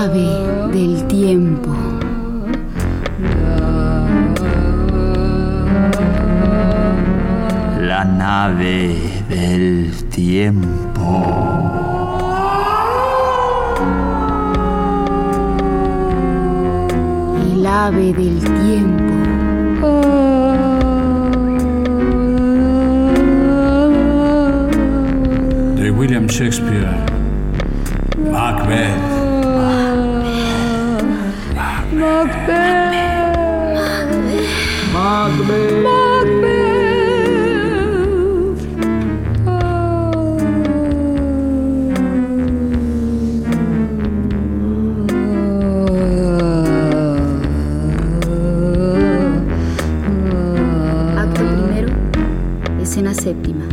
Clave 0.00 0.72
del 0.72 1.06
tiempo. 1.08 1.74
La 7.82 8.04
nave 8.04 8.96
del 9.28 9.92
tiempo. 10.08 11.06
El 17.52 17.66
ave 17.66 18.14
del 18.14 18.38
tiempo. 18.40 19.20
de 25.76 25.90
William 25.90 26.26
Shakespeare. 26.26 26.88
Macbeth. 28.32 29.19
Acto 32.20 32.36
primero, 51.34 51.88
escena 52.82 53.14
séptima. 53.14 53.64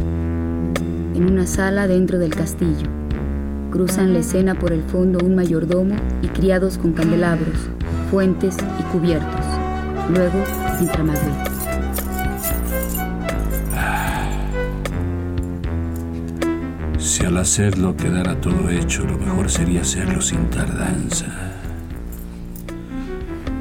En 1.15 1.29
una 1.29 1.45
sala 1.45 1.87
dentro 1.87 2.17
del 2.17 2.33
castillo. 2.33 2.87
Cruzan 3.71 4.13
la 4.13 4.19
escena 4.19 4.55
por 4.55 4.71
el 4.71 4.83
fondo 4.83 5.19
un 5.19 5.35
mayordomo 5.35 5.95
y 6.21 6.27
criados 6.27 6.77
con 6.77 6.93
candelabros, 6.93 7.69
fuentes 8.09 8.55
y 8.79 8.83
cubiertos. 8.83 9.45
Luego 10.09 10.43
entra 10.79 11.03
Macbeth. 11.03 11.57
Si 16.97 17.25
al 17.25 17.37
hacerlo 17.37 17.95
quedara 17.97 18.39
todo 18.39 18.69
hecho, 18.69 19.03
lo 19.03 19.17
mejor 19.17 19.49
sería 19.49 19.81
hacerlo 19.81 20.21
sin 20.21 20.49
tardanza. 20.49 21.25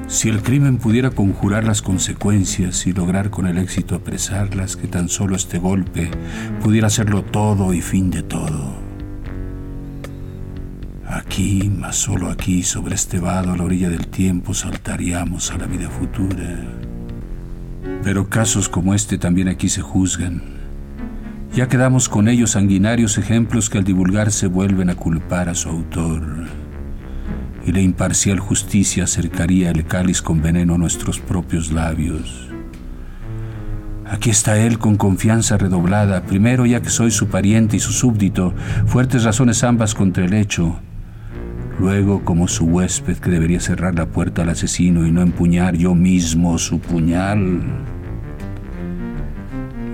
Si 0.09 0.29
el 0.29 0.43
crimen 0.43 0.79
pudiera 0.79 1.11
conjurar 1.11 1.65
las 1.65 1.83
consecuencias 1.83 2.87
y 2.87 2.93
lograr 2.93 3.31
con 3.31 3.47
el 3.47 3.59
éxito 3.59 3.95
apresarlas, 3.97 4.77
que 4.77 4.87
tan 4.87 5.09
solo 5.09 5.37
este 5.37 5.59
golpe 5.59 6.11
pudiera 6.63 6.87
hacerlo 6.87 7.23
todo 7.23 7.75
y 7.75 7.81
fin 7.81 8.11
de 8.11 8.23
todo. 8.23 8.86
Aquí, 11.27 11.69
más 11.69 11.97
solo 11.97 12.31
aquí, 12.31 12.63
sobre 12.63 12.95
este 12.95 13.19
vado 13.19 13.53
a 13.53 13.57
la 13.57 13.65
orilla 13.65 13.91
del 13.91 14.07
tiempo, 14.07 14.55
saltaríamos 14.55 15.51
a 15.51 15.59
la 15.59 15.67
vida 15.67 15.91
futura. 15.91 16.57
Pero 18.05 18.31
casos 18.31 18.69
como 18.69 18.95
este 18.95 19.19
también 19.19 19.49
aquí 19.49 19.69
se 19.69 19.83
juzgan. 19.83 20.41
Ya 21.53 21.67
quedamos 21.67 22.09
con 22.09 22.29
ellos 22.29 22.53
sanguinarios 22.53 23.19
ejemplos 23.19 23.69
que 23.69 23.79
al 23.79 23.85
divulgarse 23.85 24.47
vuelven 24.47 24.89
a 24.89 24.95
culpar 24.95 25.49
a 25.49 25.57
su 25.57 25.69
autor. 25.69 26.23
Y 27.67 27.73
la 27.73 27.81
imparcial 27.81 28.39
justicia 28.39 29.05
acercaría 29.05 29.73
el 29.73 29.85
cáliz 29.85 30.23
con 30.23 30.41
veneno 30.41 30.77
a 30.77 30.79
nuestros 30.79 31.19
propios 31.19 31.73
labios. 31.73 32.49
Aquí 34.09 34.31
está 34.31 34.57
él 34.59 34.79
con 34.79 34.97
confianza 34.97 35.59
redoblada, 35.59 36.23
primero 36.23 36.67
ya 36.67 36.81
que 36.81 36.89
soy 36.89 37.11
su 37.11 37.27
pariente 37.27 37.77
y 37.77 37.81
su 37.81 37.91
súbdito, 37.91 38.55
fuertes 38.87 39.25
razones 39.25 39.65
ambas 39.65 39.93
contra 39.93 40.25
el 40.25 40.33
hecho. 40.33 40.79
Luego 41.79 42.25
como 42.25 42.49
su 42.49 42.65
huésped 42.65 43.19
que 43.19 43.31
debería 43.31 43.61
cerrar 43.61 43.95
la 43.95 44.07
puerta 44.07 44.43
al 44.43 44.49
asesino 44.49 45.07
y 45.07 45.13
no 45.13 45.21
empuñar 45.21 45.77
yo 45.77 45.95
mismo 45.95 46.59
su 46.59 46.79
puñal. 46.79 47.61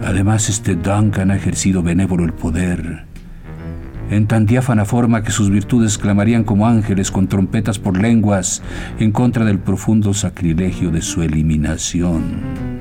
Además, 0.05 0.49
este 0.49 0.75
Duncan 0.75 1.31
ha 1.31 1.37
ejercido 1.37 1.83
benévolo 1.83 2.25
el 2.25 2.33
poder, 2.33 3.05
en 4.13 4.27
tan 4.27 4.45
diáfana 4.45 4.85
forma 4.85 5.23
que 5.23 5.31
sus 5.31 5.49
virtudes 5.49 5.97
clamarían 5.97 6.45
como 6.45 6.67
ángeles 6.67 7.11
con 7.11 7.29
trompetas 7.29 7.79
por 7.79 7.99
lenguas 7.99 8.63
en 8.99 9.11
contra 9.11 9.45
del 9.45 9.59
profundo 9.59 10.13
sacrilegio 10.13 10.91
de 10.91 11.01
su 11.01 11.23
eliminación. 11.23 12.72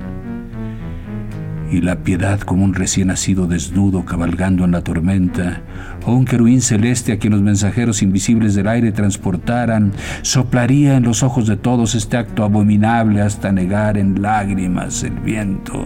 Y 1.72 1.80
la 1.80 2.04
piedad 2.04 2.42
como 2.42 2.66
un 2.66 2.74
recién 2.74 3.08
nacido 3.08 3.48
desnudo 3.48 4.04
cabalgando 4.04 4.66
en 4.66 4.72
la 4.72 4.84
tormenta, 4.84 5.62
o 6.06 6.14
un 6.14 6.26
querubín 6.26 6.62
celeste 6.62 7.14
a 7.14 7.18
quien 7.18 7.32
los 7.32 7.42
mensajeros 7.42 8.02
invisibles 8.02 8.56
del 8.56 8.68
aire 8.68 8.92
transportaran, 8.92 9.94
soplaría 10.22 10.98
en 10.98 11.04
los 11.04 11.24
ojos 11.24 11.48
de 11.48 11.56
todos 11.56 11.96
este 11.96 12.18
acto 12.18 12.44
abominable 12.44 13.22
hasta 13.22 13.54
negar 13.54 13.98
en 13.98 14.22
lágrimas 14.22 15.04
el 15.04 15.14
viento. 15.14 15.86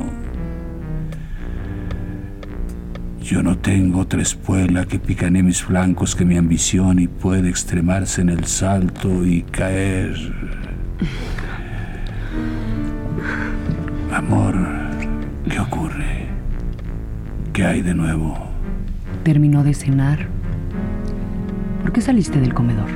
Yo 3.26 3.42
no 3.42 3.58
tengo 3.58 4.02
otra 4.02 4.22
espuela 4.22 4.86
que 4.86 5.00
picané 5.00 5.42
mis 5.42 5.64
flancos 5.64 6.16
que 6.16 6.26
mi 6.26 6.38
ambición 6.38 7.00
y 7.00 7.08
puede 7.08 7.50
extremarse 7.50 8.22
en 8.22 8.30
el 8.30 8.46
salto 8.46 9.26
y 9.26 9.42
caer. 9.42 10.16
Amor, 14.14 14.85
¿qué 15.50 15.60
ocurre? 15.60 16.28
¿Qué 17.54 17.66
hay 17.66 17.82
de 17.82 17.94
nuevo? 17.94 18.38
Terminó 19.24 19.64
de 19.64 19.74
cenar. 19.74 20.28
¿Por 21.82 21.92
qué 21.92 22.02
saliste 22.02 22.40
del 22.40 22.54
comedor? 22.54 22.90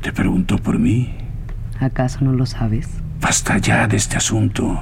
¿Te 0.00 0.12
preguntó 0.12 0.58
por 0.58 0.78
mí? 0.78 1.14
¿Acaso 1.78 2.24
no 2.24 2.32
lo 2.32 2.46
sabes? 2.46 2.88
Basta 3.20 3.58
ya 3.58 3.86
de 3.86 3.96
este 3.96 4.16
asunto. 4.16 4.80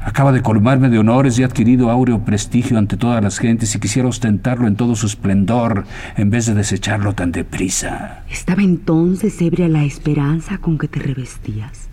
Acaba 0.00 0.30
de 0.32 0.42
colmarme 0.42 0.88
de 0.88 0.98
honores 0.98 1.38
y 1.38 1.42
ha 1.42 1.46
adquirido 1.46 1.90
áureo 1.90 2.24
prestigio 2.24 2.78
ante 2.78 2.96
todas 2.96 3.22
las 3.22 3.38
gentes 3.38 3.74
y 3.74 3.80
quisiera 3.80 4.08
ostentarlo 4.08 4.68
en 4.68 4.76
todo 4.76 4.94
su 4.94 5.06
esplendor 5.06 5.84
en 6.16 6.30
vez 6.30 6.46
de 6.46 6.54
desecharlo 6.54 7.14
tan 7.14 7.32
deprisa. 7.32 8.22
¿Estaba 8.30 8.62
entonces 8.62 9.40
ebria 9.42 9.68
la 9.68 9.84
esperanza 9.84 10.58
con 10.58 10.78
que 10.78 10.88
te 10.88 11.00
revestías? 11.00 11.88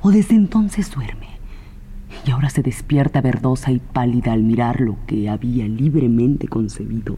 ¿O 0.00 0.12
desde 0.12 0.36
entonces 0.36 0.90
duerme? 0.92 1.37
Y 2.26 2.30
ahora 2.30 2.50
se 2.50 2.62
despierta 2.62 3.20
verdosa 3.20 3.70
y 3.70 3.78
pálida 3.78 4.32
al 4.32 4.42
mirar 4.42 4.80
lo 4.80 4.96
que 5.06 5.28
había 5.28 5.66
libremente 5.66 6.48
concebido. 6.48 7.16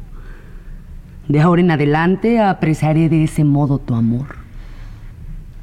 De 1.28 1.40
ahora 1.40 1.62
en 1.62 1.70
adelante 1.70 2.40
apreciaré 2.40 3.08
de 3.08 3.24
ese 3.24 3.44
modo 3.44 3.78
tu 3.78 3.94
amor. 3.94 4.36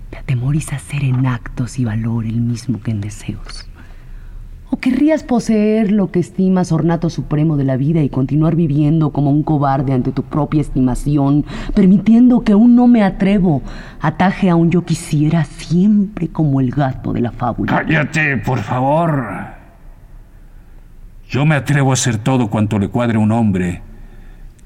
Te 0.10 0.18
atemorizas 0.18 0.82
ser 0.82 1.04
en 1.04 1.26
actos 1.26 1.80
y 1.80 1.86
valor 1.86 2.26
el 2.26 2.42
mismo 2.42 2.80
que 2.82 2.92
en 2.92 3.02
deseos. 3.02 3.67
¿O 4.70 4.78
querrías 4.78 5.24
poseer 5.24 5.92
lo 5.92 6.12
que 6.12 6.20
estimas 6.20 6.74
ornato 6.74 7.10
supremo 7.10 7.56
de 7.56 7.64
la 7.64 7.78
vida 7.78 8.02
y 8.02 8.10
continuar 8.10 8.56
viviendo 8.56 9.12
como 9.12 9.32
un 9.32 9.44
cobarde 9.44 9.94
ante 9.94 10.12
tu 10.12 10.24
propia 10.24 10.60
estimación, 10.60 11.46
permitiendo 11.74 12.42
que 12.42 12.54
un 12.54 12.76
no 12.76 12.88
me 12.88 13.02
atrevo 13.02 13.62
ataje 14.02 14.50
a 14.50 14.56
un 14.56 14.70
yo 14.70 14.84
quisiera 14.84 15.46
siempre 15.46 16.28
como 16.28 16.60
el 16.60 16.72
gato 16.72 17.14
de 17.14 17.22
la 17.22 17.32
fábula? 17.32 17.78
Cállate, 17.78 18.38
por 18.38 18.60
favor. 18.60 19.26
Yo 21.30 21.46
me 21.46 21.56
atrevo 21.56 21.92
a 21.92 21.94
hacer 21.94 22.18
todo 22.18 22.50
cuanto 22.50 22.78
le 22.78 22.90
cuadre 22.90 23.18
a 23.18 23.22
un 23.22 23.32
hombre. 23.32 23.82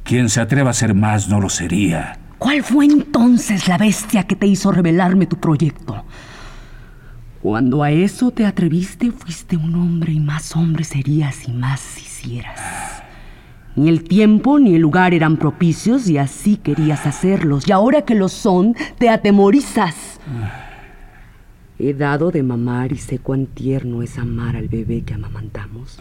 Quien 0.04 0.30
se 0.30 0.42
atreva 0.42 0.69
a 0.69 0.71
hacer 0.71 0.95
más 0.95 1.30
no 1.30 1.39
lo 1.39 1.50
sería. 1.50 2.18
¿Cuál 2.39 2.63
fue 2.63 2.86
entonces 2.86 3.68
la 3.68 3.77
bestia 3.77 4.24
que 4.24 4.36
te 4.36 4.47
hizo 4.47 4.71
revelarme 4.71 5.27
tu 5.27 5.38
proyecto? 5.38 6.04
Cuando 7.42 7.82
a 7.82 7.90
eso 7.90 8.30
te 8.30 8.46
atreviste, 8.46 9.12
fuiste 9.12 9.58
un 9.58 9.74
hombre 9.74 10.14
y 10.14 10.20
más 10.20 10.56
hombre 10.56 10.84
serías 10.84 11.48
y 11.48 11.52
más 11.52 11.98
hicieras. 11.98 13.02
Ni 13.76 13.90
el 13.90 14.04
tiempo 14.04 14.60
ni 14.60 14.76
el 14.76 14.82
lugar 14.82 15.14
eran 15.14 15.38
propicios 15.38 16.08
y 16.08 16.20
así 16.20 16.58
querías 16.58 17.08
hacerlos. 17.08 17.68
Y 17.68 17.72
ahora 17.72 18.04
que 18.04 18.14
lo 18.14 18.30
son, 18.30 18.76
te 19.00 19.10
atemorizas. 19.10 20.20
He 21.80 21.96
dado 21.96 22.30
de 22.30 22.44
mamar 22.44 22.92
y 22.92 22.98
sé 22.98 23.18
cuán 23.18 23.48
tierno 23.48 24.04
es 24.04 24.20
amar 24.20 24.56
al 24.56 24.68
bebé 24.68 25.02
que 25.02 25.16
amamantamos. 25.16 25.98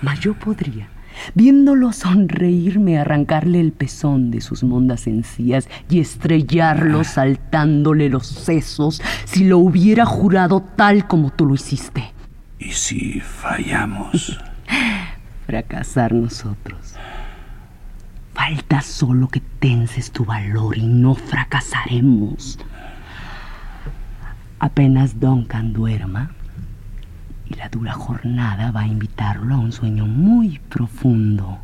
Mas 0.00 0.20
yo 0.20 0.32
podría, 0.32 0.88
viéndolo 1.34 1.92
sonreírme, 1.92 2.98
arrancarle 2.98 3.60
el 3.60 3.72
pezón 3.72 4.30
de 4.30 4.40
sus 4.40 4.62
mondas 4.62 5.06
encías 5.06 5.68
y 5.88 6.00
estrellarlo 6.00 7.04
saltándole 7.04 8.08
los 8.08 8.26
sesos 8.26 9.02
si 9.24 9.44
lo 9.44 9.58
hubiera 9.58 10.06
jurado 10.06 10.62
tal 10.76 11.06
como 11.06 11.30
tú 11.30 11.46
lo 11.46 11.54
hiciste. 11.54 12.12
¿Y 12.58 12.70
si 12.72 13.20
fallamos? 13.20 14.38
Fracasar 15.46 16.12
nosotros. 16.12 16.94
Falta 18.34 18.80
solo 18.80 19.28
que 19.28 19.40
tenses 19.58 20.12
tu 20.12 20.24
valor 20.24 20.78
y 20.78 20.86
no 20.86 21.14
fracasaremos. 21.14 22.58
Apenas 24.58 25.18
Duncan 25.18 25.72
duerma, 25.72 26.30
y 27.50 27.54
la 27.54 27.68
dura 27.68 27.92
jornada 27.92 28.70
va 28.70 28.82
a 28.82 28.86
invitarlo 28.86 29.54
a 29.54 29.58
un 29.58 29.72
sueño 29.72 30.06
muy 30.06 30.60
profundo. 30.68 31.58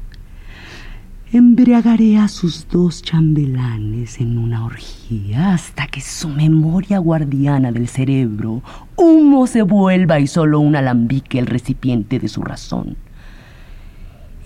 Embriagaré 1.33 2.19
a 2.19 2.29
sus 2.29 2.69
dos 2.69 3.03
chambelanes 3.03 4.21
en 4.21 4.39
una 4.39 4.65
orgía 4.65 5.55
hasta 5.55 5.87
que 5.87 6.01
su 6.01 6.29
memoria 6.29 6.99
guardiana 6.99 7.73
del 7.73 7.89
cerebro 7.89 8.63
humo 8.97 9.47
se 9.47 9.63
vuelva 9.63 10.21
y 10.21 10.27
solo 10.27 10.61
un 10.61 10.77
alambique 10.77 11.39
el 11.39 11.47
recipiente 11.47 12.19
de 12.19 12.29
su 12.29 12.43
razón. 12.43 12.97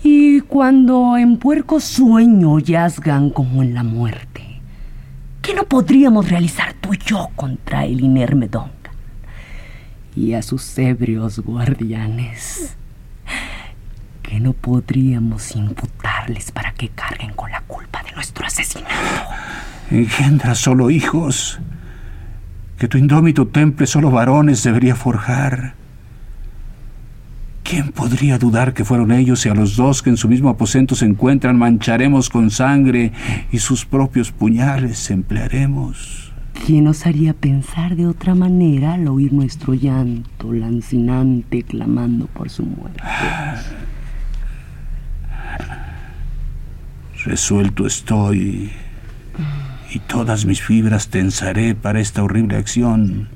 Y 0.03 0.41
cuando 0.41 1.17
en 1.17 1.37
puerco 1.37 1.79
sueño 1.79 2.57
yazgan 2.57 3.29
como 3.29 3.61
en 3.61 3.75
la 3.75 3.83
muerte, 3.83 4.59
¿qué 5.43 5.53
no 5.53 5.63
podríamos 5.65 6.29
realizar 6.29 6.73
tú 6.81 6.93
y 6.93 6.97
yo 7.05 7.29
contra 7.35 7.85
el 7.85 8.01
inerme 8.01 8.47
Duncan? 8.47 8.80
Y 10.15 10.33
a 10.33 10.41
sus 10.41 10.77
ebrios 10.77 11.39
guardianes, 11.39 12.75
que 14.21 14.39
no 14.39 14.53
podríamos 14.53 15.55
imputarles 15.55 16.51
para 16.51 16.73
que 16.73 16.89
carguen 16.89 17.33
con 17.33 17.51
la 17.51 17.61
culpa 17.61 18.03
de 18.03 18.11
nuestro 18.11 18.45
asesinato. 18.45 18.93
Engendra 19.89 20.55
solo 20.55 20.89
hijos, 20.89 21.59
que 22.77 22.87
tu 22.87 22.97
indómito 22.97 23.47
temple 23.47 23.87
solo 23.87 24.09
varones 24.09 24.63
debería 24.63 24.95
forjar. 24.95 25.75
¿Quién 27.63 27.91
podría 27.91 28.37
dudar 28.37 28.73
que 28.73 28.83
fueron 28.83 29.11
ellos 29.11 29.45
y 29.45 29.49
a 29.49 29.53
los 29.53 29.75
dos 29.75 30.01
que 30.01 30.09
en 30.09 30.17
su 30.17 30.27
mismo 30.27 30.49
aposento 30.49 30.95
se 30.95 31.05
encuentran 31.05 31.57
mancharemos 31.57 32.29
con 32.29 32.51
sangre 32.51 33.11
y 33.51 33.59
sus 33.59 33.85
propios 33.85 34.31
puñales 34.31 35.09
emplearemos? 35.09 36.30
¿Quién 36.53 36.83
nos 36.83 37.05
haría 37.05 37.33
pensar 37.33 37.95
de 37.95 38.07
otra 38.07 38.35
manera 38.35 38.93
al 38.93 39.07
oír 39.07 39.33
nuestro 39.33 39.73
llanto 39.73 40.53
lancinante 40.53 41.63
clamando 41.63 42.27
por 42.27 42.49
su 42.49 42.63
muerte? 42.63 43.01
Resuelto 47.25 47.85
estoy 47.85 48.71
y 49.93 49.99
todas 49.99 50.45
mis 50.45 50.61
fibras 50.61 51.09
tensaré 51.09 51.75
para 51.75 51.99
esta 51.99 52.23
horrible 52.23 52.57
acción. 52.57 53.29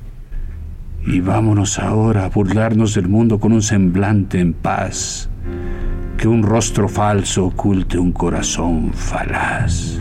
Y 1.06 1.20
vámonos 1.20 1.78
ahora 1.78 2.26
a 2.26 2.30
burlarnos 2.30 2.96
del 2.96 3.08
mundo 3.08 3.40
con 3.40 3.52
un 3.52 3.62
semblante 3.62 4.40
en 4.40 4.54
paz, 4.54 5.30
que 6.18 6.28
un 6.28 6.42
rostro 6.42 6.88
falso 6.88 7.46
oculte 7.46 8.00
un 8.00 8.12
corazón 8.12 8.92
falaz. 8.94 10.00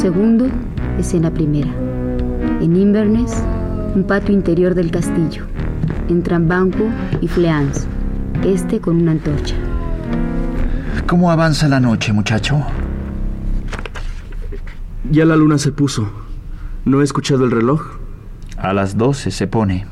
Segundo, 0.00 0.48
escena 0.98 1.30
primera. 1.30 1.70
En 2.62 2.74
Inverness, 2.74 3.44
un 3.94 4.04
patio 4.04 4.32
interior 4.32 4.74
del 4.74 4.90
castillo. 4.90 5.44
Entran 6.08 6.48
Banco 6.48 6.84
y 7.20 7.28
Fleance, 7.28 7.86
este 8.42 8.80
con 8.80 8.96
una 8.96 9.12
antorcha. 9.12 9.54
¿Cómo 11.06 11.30
avanza 11.30 11.68
la 11.68 11.80
noche, 11.80 12.14
muchacho? 12.14 12.62
Ya 15.10 15.26
la 15.26 15.36
luna 15.36 15.58
se 15.58 15.70
puso. 15.70 16.10
¿No 16.86 17.02
he 17.02 17.04
escuchado 17.04 17.44
el 17.44 17.50
reloj? 17.50 17.98
A 18.56 18.72
las 18.72 18.96
doce 18.96 19.30
se 19.30 19.48
pone. 19.48 19.86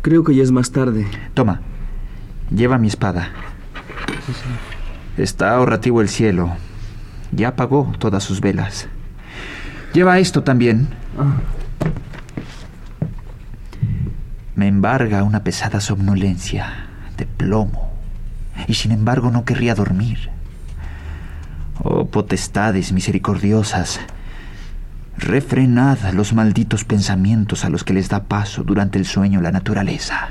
Creo 0.00 0.24
que 0.24 0.34
ya 0.34 0.42
es 0.42 0.50
más 0.50 0.72
tarde. 0.72 1.06
Toma, 1.34 1.60
lleva 2.50 2.78
mi 2.78 2.88
espada. 2.88 3.28
Está 5.18 5.54
ahorrativo 5.54 6.00
el 6.00 6.08
cielo. 6.08 6.52
Ya 7.32 7.48
apagó 7.48 7.92
todas 7.98 8.24
sus 8.24 8.40
velas. 8.40 8.88
Lleva 9.92 10.18
esto 10.18 10.42
también. 10.42 10.88
Me 14.54 14.66
embarga 14.66 15.22
una 15.22 15.44
pesada 15.44 15.80
somnolencia 15.80 16.86
de 17.16 17.26
plomo, 17.26 17.92
y 18.66 18.74
sin 18.74 18.92
embargo 18.92 19.30
no 19.30 19.44
querría 19.44 19.74
dormir. 19.74 20.30
Oh 21.82 22.06
potestades 22.06 22.92
misericordiosas, 22.92 24.00
refrenad 25.18 25.98
los 26.12 26.32
malditos 26.32 26.84
pensamientos 26.84 27.64
a 27.64 27.68
los 27.68 27.84
que 27.84 27.92
les 27.92 28.08
da 28.08 28.24
paso 28.24 28.62
durante 28.62 28.98
el 28.98 29.04
sueño 29.04 29.40
la 29.40 29.52
naturaleza. 29.52 30.30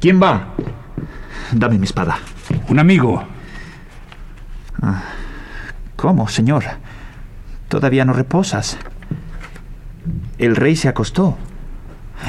¿Quién 0.00 0.20
va? 0.20 0.54
Dame 1.52 1.78
mi 1.78 1.84
espada. 1.84 2.18
Un 2.68 2.78
amigo. 2.78 3.22
¿Cómo, 5.96 6.26
señor? 6.28 6.64
Todavía 7.70 8.04
no 8.04 8.12
reposas. 8.12 8.76
El 10.38 10.56
rey 10.56 10.74
se 10.74 10.88
acostó. 10.88 11.38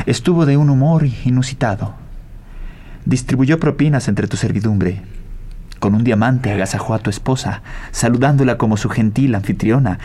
Estuvo 0.06 0.46
de 0.46 0.56
un 0.56 0.70
humor 0.70 1.04
inusitado. 1.26 1.96
Distribuyó 3.06 3.60
propinas 3.60 4.08
entre 4.08 4.28
tu 4.28 4.38
servidumbre. 4.38 5.02
Con 5.80 5.96
un 5.96 6.04
diamante 6.04 6.52
agasajó 6.52 6.94
a 6.94 7.00
tu 7.00 7.10
esposa, 7.10 7.64
saludándola 7.90 8.60
como 8.60 8.78
su 8.78 8.88
gentil 8.88 9.34
anfitriona, 9.34 9.98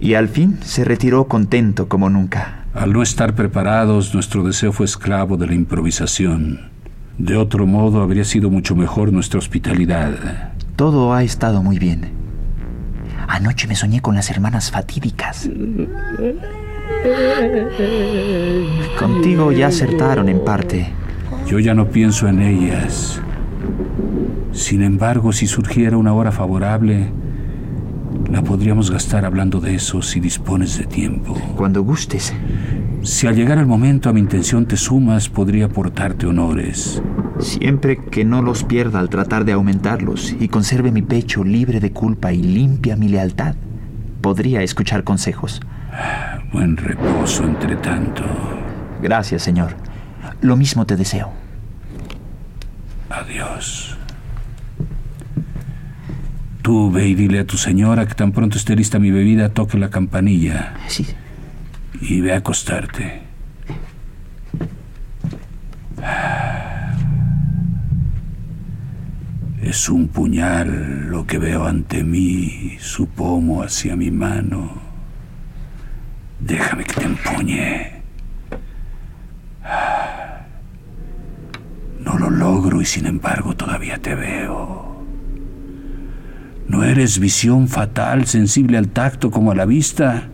y 0.00 0.14
al 0.14 0.26
fin 0.26 0.58
se 0.60 0.82
retiró 0.82 1.28
contento 1.28 1.86
como 1.86 2.10
nunca. 2.10 2.64
Al 2.74 2.92
no 2.92 3.02
estar 3.02 3.36
preparados, 3.36 4.12
nuestro 4.12 4.42
deseo 4.42 4.72
fue 4.72 4.86
esclavo 4.86 5.36
de 5.36 5.46
la 5.46 5.54
improvisación. 5.54 6.68
De 7.16 7.36
otro 7.36 7.64
modo, 7.64 8.02
habría 8.02 8.24
sido 8.24 8.50
mucho 8.50 8.74
mejor 8.74 9.12
nuestra 9.12 9.38
hospitalidad. 9.38 10.52
Todo 10.74 11.14
ha 11.14 11.22
estado 11.22 11.62
muy 11.62 11.78
bien. 11.78 12.17
Anoche 13.28 13.68
me 13.68 13.76
soñé 13.76 14.00
con 14.00 14.14
las 14.14 14.30
hermanas 14.30 14.70
fatídicas. 14.70 15.48
Contigo 18.98 19.52
ya 19.52 19.68
acertaron 19.68 20.28
en 20.28 20.44
parte. 20.44 20.88
Yo 21.46 21.58
ya 21.58 21.74
no 21.74 21.88
pienso 21.88 22.26
en 22.26 22.40
ellas. 22.40 23.20
Sin 24.52 24.82
embargo, 24.82 25.32
si 25.32 25.46
surgiera 25.46 25.96
una 25.96 26.14
hora 26.14 26.32
favorable, 26.32 27.10
la 28.30 28.42
podríamos 28.42 28.90
gastar 28.90 29.24
hablando 29.24 29.60
de 29.60 29.74
eso 29.74 30.02
si 30.02 30.20
dispones 30.20 30.78
de 30.78 30.84
tiempo. 30.84 31.34
Cuando 31.56 31.82
gustes. 31.82 32.32
Si 33.02 33.26
al 33.26 33.36
llegar 33.36 33.58
el 33.58 33.66
momento 33.66 34.08
a 34.08 34.12
mi 34.12 34.20
intención 34.20 34.66
te 34.66 34.76
sumas, 34.76 35.28
podría 35.28 35.66
aportarte 35.66 36.26
honores. 36.26 37.02
Siempre 37.38 37.98
que 37.98 38.24
no 38.24 38.42
los 38.42 38.64
pierda 38.64 38.98
al 38.98 39.08
tratar 39.08 39.44
de 39.44 39.52
aumentarlos 39.52 40.34
y 40.38 40.48
conserve 40.48 40.90
mi 40.90 41.02
pecho 41.02 41.44
libre 41.44 41.80
de 41.80 41.92
culpa 41.92 42.32
y 42.32 42.42
limpia 42.42 42.96
mi 42.96 43.08
lealtad, 43.08 43.54
podría 44.20 44.62
escuchar 44.62 45.04
consejos. 45.04 45.60
Buen 46.52 46.76
reposo, 46.76 47.44
entre 47.44 47.76
tanto. 47.76 48.24
Gracias, 49.02 49.42
señor. 49.42 49.76
Lo 50.40 50.56
mismo 50.56 50.86
te 50.86 50.96
deseo. 50.96 51.30
Adiós. 53.10 53.97
Tú 56.68 56.90
ve 56.90 57.08
y 57.08 57.14
dile 57.14 57.38
a 57.38 57.46
tu 57.46 57.56
señora 57.56 58.06
que 58.06 58.12
tan 58.12 58.30
pronto 58.30 58.58
esté 58.58 58.76
lista 58.76 58.98
mi 58.98 59.10
bebida, 59.10 59.48
toque 59.48 59.78
la 59.78 59.88
campanilla. 59.88 60.74
Sí. 60.86 61.06
Y 61.98 62.20
ve 62.20 62.34
a 62.34 62.36
acostarte. 62.36 63.22
Es 69.62 69.88
un 69.88 70.08
puñal 70.08 71.08
lo 71.08 71.26
que 71.26 71.38
veo 71.38 71.64
ante 71.64 72.04
mí, 72.04 72.76
su 72.78 73.06
pomo 73.06 73.62
hacia 73.62 73.96
mi 73.96 74.10
mano. 74.10 74.74
Déjame 76.38 76.84
que 76.84 76.92
te 76.92 77.04
empuñe. 77.06 77.92
No 82.04 82.18
lo 82.18 82.28
logro 82.28 82.82
y 82.82 82.84
sin 82.84 83.06
embargo 83.06 83.56
todavía 83.56 83.96
te 83.96 84.14
veo. 84.14 84.87
¿No 86.68 86.84
eres 86.84 87.18
visión 87.18 87.66
fatal, 87.66 88.26
sensible 88.26 88.76
al 88.76 88.88
tacto 88.88 89.30
como 89.30 89.52
a 89.52 89.54
la 89.54 89.64
vista? 89.64 90.28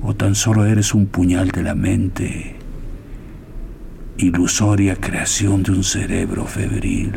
¿O 0.00 0.14
tan 0.14 0.36
solo 0.36 0.64
eres 0.64 0.94
un 0.94 1.06
puñal 1.06 1.48
de 1.48 1.62
la 1.64 1.74
mente, 1.74 2.56
ilusoria 4.16 4.94
creación 4.94 5.64
de 5.64 5.72
un 5.72 5.82
cerebro 5.82 6.46
febril? 6.46 7.12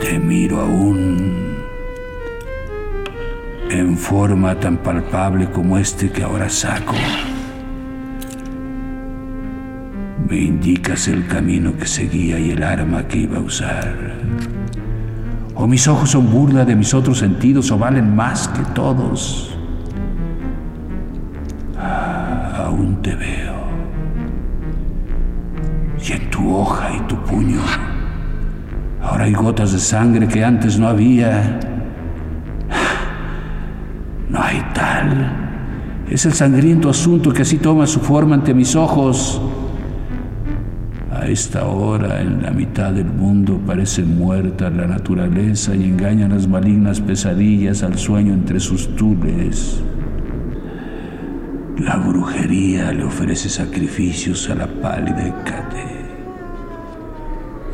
Te 0.00 0.18
miro 0.20 0.60
aún 0.60 1.56
en 3.68 3.98
forma 3.98 4.54
tan 4.58 4.76
palpable 4.76 5.50
como 5.50 5.76
este 5.76 6.10
que 6.10 6.22
ahora 6.22 6.48
saco. 6.48 6.94
Me 10.30 10.36
indicas 10.36 11.08
el 11.08 11.26
camino 11.26 11.76
que 11.76 11.86
seguía 11.86 12.38
y 12.38 12.52
el 12.52 12.62
arma 12.62 13.08
que 13.08 13.18
iba 13.18 13.38
a 13.38 13.40
usar. 13.40 14.14
O 15.56 15.66
mis 15.66 15.88
ojos 15.88 16.10
son 16.10 16.30
burla 16.30 16.64
de 16.64 16.76
mis 16.76 16.94
otros 16.94 17.18
sentidos 17.18 17.68
o 17.72 17.78
valen 17.78 18.14
más 18.14 18.46
que 18.46 18.62
todos. 18.72 19.58
Ah, 21.76 22.66
aún 22.66 23.02
te 23.02 23.16
veo. 23.16 23.56
Y 26.08 26.12
en 26.12 26.30
tu 26.30 26.54
hoja 26.54 26.92
y 26.96 27.00
tu 27.08 27.16
puño. 27.24 27.60
Ahora 29.02 29.24
hay 29.24 29.32
gotas 29.32 29.72
de 29.72 29.80
sangre 29.80 30.28
que 30.28 30.44
antes 30.44 30.78
no 30.78 30.86
había. 30.86 31.58
No 34.28 34.40
hay 34.40 34.64
tal. 34.74 35.48
Es 36.08 36.24
el 36.24 36.34
sangriento 36.34 36.88
asunto 36.88 37.32
que 37.32 37.42
así 37.42 37.58
toma 37.58 37.88
su 37.88 37.98
forma 37.98 38.36
ante 38.36 38.54
mis 38.54 38.76
ojos. 38.76 39.42
Esta 41.30 41.64
hora, 41.64 42.20
en 42.20 42.42
la 42.42 42.50
mitad 42.50 42.90
del 42.90 43.04
mundo, 43.04 43.60
parece 43.64 44.02
muerta 44.02 44.68
la 44.68 44.88
naturaleza 44.88 45.76
y 45.76 45.84
engañan 45.84 46.30
las 46.30 46.48
malignas 46.48 47.00
pesadillas 47.00 47.84
al 47.84 47.96
sueño 47.96 48.34
entre 48.34 48.58
sus 48.58 48.96
tules. 48.96 49.80
La 51.78 51.98
brujería 51.98 52.90
le 52.90 53.04
ofrece 53.04 53.48
sacrificios 53.48 54.50
a 54.50 54.56
la 54.56 54.66
pálida 54.66 55.28
Hécate. 55.28 55.84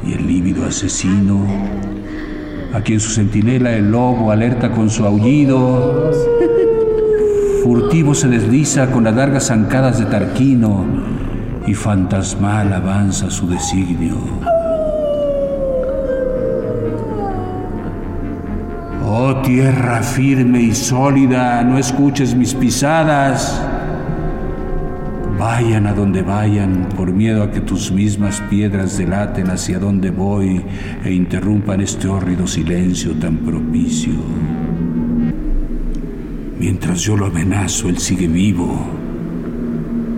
Y 0.07 0.13
el 0.13 0.27
lívido 0.27 0.67
asesino, 0.67 1.47
a 2.75 2.83
quien 2.83 3.01
su 3.01 3.11
centinela 3.11 3.73
el 3.73 3.91
lobo 3.91 4.33
alerta 4.33 4.71
con 4.71 4.91
su 4.91 5.07
aullido, 5.07 6.13
furtivo 7.63 8.15
se 8.15 8.29
desliza 8.29 8.91
con 8.91 9.05
las 9.05 9.17
largas 9.17 9.47
zancadas 9.47 9.99
de 9.99 10.05
Tarquino 10.05 11.16
y 11.67 11.75
fantasmal 11.75 12.73
avanza 12.73 13.31
su 13.31 13.49
designio. 13.49 14.17
Oh 19.05 19.41
tierra 19.43 20.03
firme 20.03 20.61
y 20.61 20.75
sólida, 20.75 21.63
no 21.65 21.79
escuches 21.79 22.35
mis 22.35 22.55
pisadas. 22.55 23.63
Vayan 25.39 25.87
a 25.87 25.93
donde 25.93 26.23
vayan, 26.23 26.89
por 26.97 27.13
miedo 27.13 27.43
a 27.43 27.51
que 27.51 27.61
tus 27.61 27.93
mismas 27.93 28.41
piedras 28.49 28.97
delaten 28.97 29.51
hacia 29.51 29.79
donde 29.79 30.11
voy 30.11 30.65
e 31.05 31.13
interrumpan 31.13 31.81
este 31.81 32.09
hórrido 32.09 32.47
silencio 32.47 33.13
tan 33.13 33.39
propicio. 33.39 34.15
Mientras 36.59 37.01
yo 37.01 37.17
lo 37.17 37.27
amenazo, 37.27 37.89
él 37.89 37.99
sigue 37.99 38.29
vivo. 38.29 39.06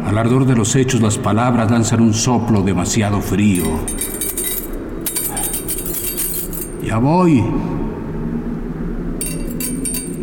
Al 0.05 0.17
ardor 0.17 0.47
de 0.47 0.57
los 0.57 0.75
hechos, 0.77 1.01
las 1.01 1.19
palabras 1.19 1.71
lanzan 1.71 2.01
un 2.01 2.15
soplo 2.15 2.63
demasiado 2.63 3.21
frío. 3.21 3.65
Ya 6.83 6.99
voy. 6.99 7.45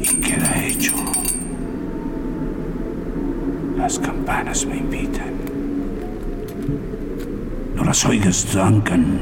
Y 0.02 0.16
queda 0.22 0.66
hecho. 0.66 0.94
Las 3.78 4.00
campanas 4.00 4.66
me 4.66 4.78
invitan. 4.78 5.34
No 7.76 7.84
las 7.84 8.04
oigas, 8.06 8.52
Duncan, 8.52 9.20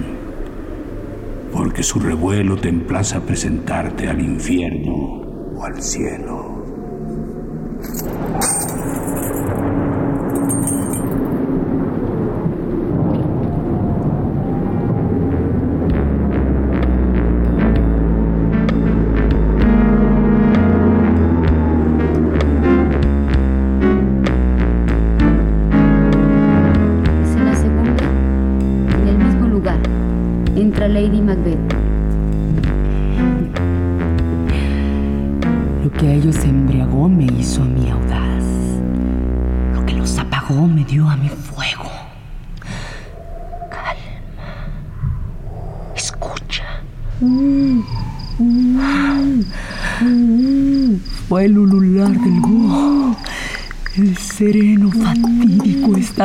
porque 1.51 1.83
su 1.83 1.99
revuelo 1.99 2.55
te 2.55 2.69
emplaza 2.69 3.17
a 3.17 3.21
presentarte 3.21 4.07
al 4.07 4.21
infierno 4.21 4.93
o 5.57 5.63
al 5.65 5.81
cielo. 5.81 6.63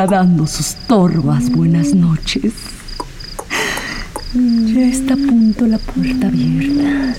Dando 0.07 0.47
sus 0.47 0.75
torvas 0.87 1.49
buenas 1.49 1.93
noches. 1.93 2.53
Ya 4.33 4.81
está 4.81 5.15
a 5.15 5.17
punto 5.17 5.65
la 5.65 5.77
puerta 5.77 6.27
abierta. 6.27 7.15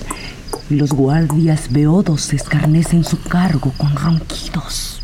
Los 0.69 0.91
guardias 0.91 1.71
beodos 1.71 2.33
escarnecen 2.33 3.03
su 3.03 3.21
cargo 3.21 3.73
con 3.77 3.95
ronquidos. 3.95 5.01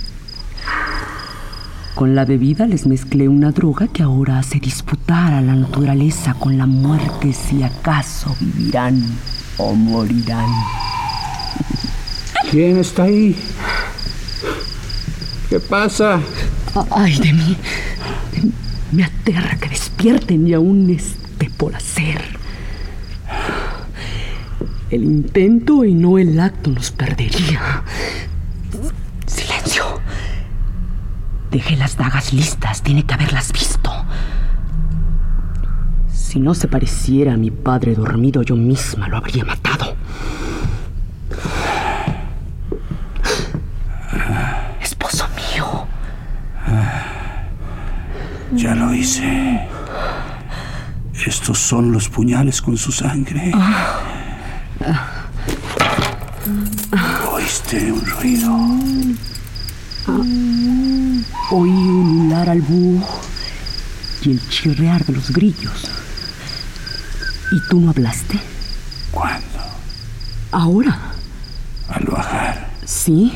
Con 1.93 2.15
la 2.15 2.25
bebida 2.25 2.67
les 2.67 2.85
mezclé 2.87 3.27
una 3.27 3.51
droga 3.51 3.87
que 3.87 4.03
ahora 4.03 4.39
hace 4.39 4.59
disputar 4.59 5.33
a 5.33 5.41
la 5.41 5.55
naturaleza 5.55 6.33
con 6.35 6.57
la 6.57 6.65
muerte 6.65 7.33
si 7.33 7.63
acaso 7.63 8.35
vivirán 8.39 9.03
o 9.57 9.73
morirán. 9.73 10.49
¿Quién 12.49 12.77
está 12.77 13.03
ahí? 13.03 13.35
¿Qué 15.49 15.59
pasa? 15.59 16.19
Ay 16.91 17.17
de 17.17 17.33
mí. 17.33 17.57
Me 18.91 19.03
aterra 19.03 19.57
que 19.57 19.69
despierten 19.69 20.47
y 20.47 20.53
aún 20.53 20.89
esté 20.89 21.49
por 21.49 21.75
hacer. 21.75 22.21
El 24.89 25.03
intento 25.03 25.83
y 25.83 25.93
no 25.93 26.17
el 26.17 26.39
acto 26.39 26.69
nos 26.71 26.91
perdería. 26.91 27.83
Silencio. 29.25 29.99
Dejé 31.51 31.75
las 31.75 31.97
dagas 31.97 32.31
listas, 32.31 32.81
tiene 32.81 33.03
que 33.03 33.13
haberlas 33.13 33.51
visto. 33.51 33.91
Si 36.13 36.39
no 36.39 36.53
se 36.53 36.67
pareciera 36.67 37.33
a 37.33 37.37
mi 37.37 37.51
padre 37.51 37.95
dormido, 37.95 38.43
yo 38.43 38.55
misma 38.55 39.07
lo 39.07 39.17
habría 39.17 39.43
matado. 39.43 39.95
Esposo 44.81 45.27
mío. 45.35 45.87
Ya 48.53 48.75
lo 48.75 48.93
hice. 48.93 49.67
Estos 51.25 51.57
son 51.59 51.91
los 51.91 52.07
puñales 52.09 52.61
con 52.61 52.77
su 52.77 52.91
sangre. 52.91 53.51
¿Oíste 57.31 57.91
un 57.91 58.05
ruido? 58.05 58.51
Oí 61.51 61.69
ulular 61.69 62.49
al 62.49 62.61
búho 62.61 63.07
y 64.21 64.31
el 64.31 64.49
chirrear 64.49 65.05
de 65.05 65.13
los 65.13 65.31
grillos. 65.31 65.89
¿Y 67.51 67.69
tú 67.69 67.79
no 67.79 67.89
hablaste? 67.91 68.39
¿Cuándo? 69.11 69.59
Ahora. 70.51 70.97
Al 71.89 72.05
bajar. 72.05 72.69
¿Sí? 72.85 73.33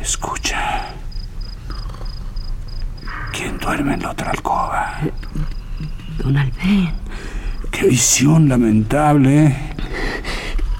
Escucha. 0.00 0.86
¿Quién 3.32 3.58
duerme 3.74 3.94
en 3.94 4.02
la 4.02 4.10
otra 4.12 4.30
alcoba? 4.30 5.00
Don 6.18 6.36
Albén. 6.36 6.92
¡Qué 7.72 7.88
visión 7.88 8.48
lamentable! 8.48 9.56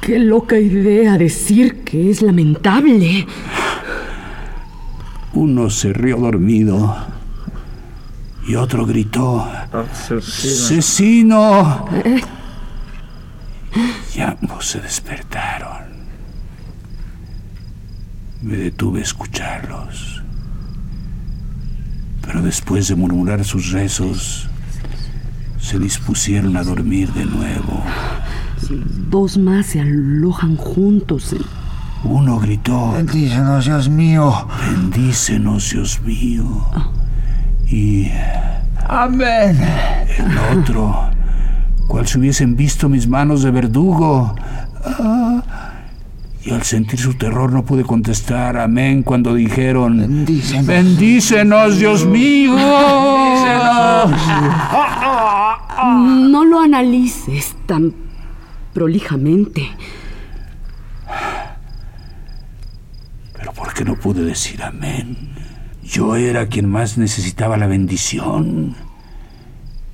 Qué 0.01 0.21
loca 0.21 0.57
idea 0.57 1.19
decir 1.19 1.83
que 1.83 2.11
es 2.11 2.23
lamentable. 2.23 3.27
Uno 5.33 5.71
se 5.71 5.93
rió 5.93 6.19
dormido 6.19 6.97
y 8.47 8.55
otro 8.55 8.87
gritó: 8.87 9.51
¡Asesino! 9.73 10.69
Y 14.15 14.21
ambos 14.21 14.69
se 14.69 14.81
despertaron. 14.81 15.83
Me 18.43 18.57
detuve 18.57 19.01
a 19.01 19.03
escucharlos. 19.03 20.23
Pero 22.35 22.47
después 22.47 22.89
de 22.89 22.97
murmurar 22.97 23.45
sus 23.45 23.71
rezos, 23.71 24.49
se 25.61 25.79
dispusieron 25.79 26.57
a 26.57 26.65
dormir 26.65 27.13
de 27.13 27.25
nuevo. 27.27 27.81
Dos 29.09 29.39
más 29.39 29.67
se 29.67 29.81
alojan 29.81 30.57
juntos. 30.57 31.37
Uno 32.03 32.41
gritó, 32.41 32.91
Bendícenos, 32.91 33.67
Dios 33.67 33.89
mío. 33.89 34.49
bendícenos, 34.69 35.71
Dios 35.71 36.01
mío. 36.03 36.67
Y 37.69 38.11
Amén. 38.89 39.57
el 40.19 40.59
otro, 40.59 41.11
cual 41.87 42.05
si 42.09 42.19
hubiesen 42.19 42.57
visto 42.57 42.89
mis 42.89 43.07
manos 43.07 43.45
de 43.45 43.53
verdugo. 43.53 44.35
Ah, 44.85 45.64
y 46.47 46.51
al 46.51 46.63
sentir 46.63 46.99
su 47.01 47.15
terror 47.15 47.53
no 47.53 47.65
pude 47.65 47.85
contestar 47.85 48.59
amén 48.59 49.03
cuando 49.03 49.35
dijeron, 49.35 49.99
Bendícenos. 49.99 50.67
bendícenos, 50.67 51.79
Dios 51.79 52.05
mío. 52.07 52.55
No 55.87 56.45
lo 56.45 56.61
analices 56.61 57.55
tan 57.67 57.93
prolijamente. 58.73 59.69
Pero 63.37 63.53
¿por 63.53 63.75
qué 63.75 63.85
no 63.85 63.95
pude 63.97 64.25
decir 64.25 64.63
amén? 64.63 65.35
Yo 65.83 66.17
era 66.17 66.47
quien 66.47 66.69
más 66.71 66.97
necesitaba 66.97 67.57
la 67.59 67.67
bendición. 67.67 68.75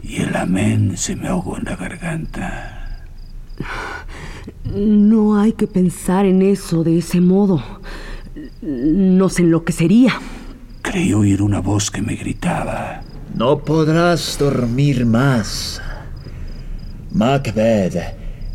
Y 0.02 0.23
el 0.23 0.37
amén 0.37 0.97
se 0.97 1.16
me 1.16 1.28
ahogó 1.28 1.59
en 1.59 1.64
la 1.64 1.76
garganta. 1.76 3.02
No 4.75 5.39
hay 5.41 5.53
que 5.53 5.67
pensar 5.67 6.27
en 6.27 6.43
eso 6.43 6.85
de 6.85 6.99
ese 6.99 7.21
modo. 7.21 7.62
Nos 8.62 9.39
enloquecería. 9.41 10.12
Creí 10.83 11.12
oír 11.12 11.43
una 11.43 11.61
voz 11.61 11.91
que 11.91 12.03
me 12.03 12.15
gritaba. 12.15 13.03
No 13.35 13.59
podrás 13.59 14.39
dormir 14.39 15.07
más. 15.07 15.83
Macbeth 17.12 17.97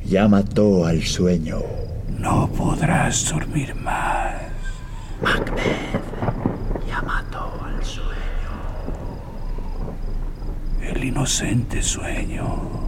ya 0.05 0.27
mató 0.27 0.85
al 0.85 1.03
sueño. 1.03 1.59
No 2.19 2.47
podrás 2.47 3.29
dormir 3.29 3.75
más. 3.75 4.35
Ya 6.87 7.01
mató 7.01 7.51
al 7.63 7.83
sueño. 7.83 8.11
El 10.81 11.03
inocente 11.03 11.81
sueño. 11.81 12.84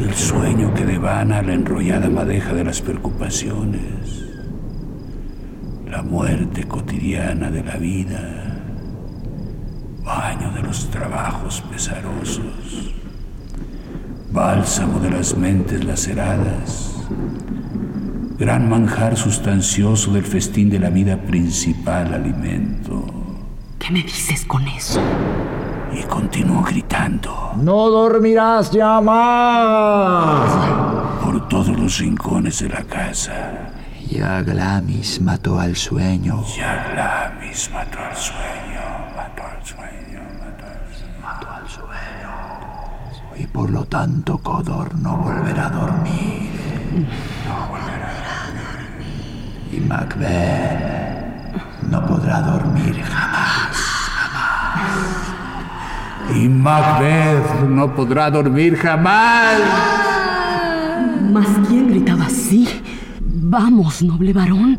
El 0.00 0.14
sueño 0.14 0.74
que 0.74 0.84
devana 0.84 1.42
la 1.42 1.54
enrollada 1.54 2.08
madeja 2.08 2.52
de 2.52 2.64
las 2.64 2.80
preocupaciones. 2.80 4.24
La 5.88 6.02
muerte 6.02 6.64
cotidiana 6.64 7.50
de 7.50 7.62
la 7.62 7.76
vida. 7.76 8.58
Baño 10.04 10.50
de 10.52 10.62
los 10.62 10.90
trabajos 10.90 11.62
pesarosos. 11.70 12.94
Bálsamo 14.32 14.98
de 14.98 15.10
las 15.10 15.36
mentes 15.36 15.84
laceradas. 15.84 17.06
Gran 18.38 18.68
manjar 18.68 19.16
sustancioso 19.16 20.12
del 20.12 20.24
festín 20.24 20.70
de 20.70 20.80
la 20.80 20.90
vida 20.90 21.16
principal 21.16 22.14
alimento. 22.14 23.04
¿Qué 23.78 23.92
me 23.92 24.02
dices 24.02 24.44
con 24.44 24.66
eso? 24.66 25.00
Y 25.92 26.02
continuó 26.04 26.62
gritando. 26.62 26.91
No 27.08 27.90
dormirás 27.90 28.70
ya 28.70 29.00
más. 29.00 30.50
por 31.24 31.48
todos 31.48 31.76
los 31.76 31.98
rincones 31.98 32.60
de 32.60 32.68
la 32.68 32.84
casa. 32.84 33.72
Ya 34.08 34.40
Glamis 34.42 35.20
mató 35.20 35.58
al 35.58 35.74
sueño. 35.74 36.44
Ya 36.56 36.86
Glamis 36.92 37.70
mató 37.72 37.98
al 37.98 38.16
sueño, 38.16 38.82
mató 39.16 39.42
al 39.42 39.66
sueño, 39.66 40.20
mató 40.38 40.64
al 40.64 40.94
sueño. 40.94 41.20
Mató 41.20 41.50
al 41.50 41.68
sueño. 41.68 42.30
Y 43.36 43.46
por 43.46 43.70
lo 43.70 43.84
tanto 43.86 44.38
Codor 44.38 44.94
no 44.94 45.16
volverá 45.16 45.66
a 45.66 45.70
dormir. 45.70 46.50
No 47.48 47.66
volverá 47.68 48.10
a 48.10 48.46
dormir. 48.60 49.72
Y 49.72 49.80
Macbeth 49.80 51.22
no 51.90 52.06
podrá 52.06 52.42
dormir 52.42 53.02
jamás. 53.02 53.61
Y 56.30 56.48
Macbeth 56.48 57.68
no 57.68 57.94
podrá 57.94 58.30
dormir 58.30 58.76
jamás. 58.76 59.60
¿Mas 61.30 61.46
quién 61.68 61.88
gritaba 61.88 62.26
así? 62.26 62.68
Vamos, 63.20 64.02
noble 64.02 64.32
varón. 64.32 64.78